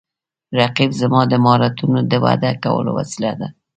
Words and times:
رقیب 0.59 0.91
زما 1.01 1.21
د 1.27 1.33
مهارتونو 1.43 1.99
د 2.11 2.13
وده 2.25 2.51
کولو 2.63 2.91
وسیله 2.99 3.33
ده 3.39 3.47